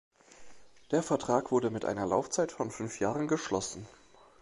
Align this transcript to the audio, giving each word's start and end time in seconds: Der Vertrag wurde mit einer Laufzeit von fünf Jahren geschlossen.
Der 0.89 1.03
Vertrag 1.03 1.51
wurde 1.51 1.69
mit 1.69 1.85
einer 1.85 2.07
Laufzeit 2.07 2.51
von 2.51 2.71
fünf 2.71 2.99
Jahren 2.99 3.27
geschlossen. 3.27 3.85